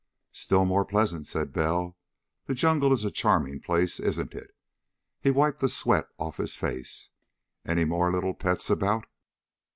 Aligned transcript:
"Still 0.33 0.65
more 0.65 0.83
pleasant," 0.83 1.27
said 1.27 1.53
Bell. 1.53 1.95
"The 2.47 2.55
jungle 2.55 2.91
is 2.91 3.05
a 3.05 3.11
charming 3.11 3.59
place, 3.59 3.99
isn't 3.99 4.33
it?" 4.33 4.49
He 5.19 5.29
wiped 5.29 5.59
the 5.59 5.69
sweat 5.69 6.07
off 6.17 6.37
his 6.37 6.55
face. 6.55 7.11
"Any 7.65 7.85
more 7.85 8.11
little 8.11 8.33
pets 8.33 8.71
about?" 8.71 9.05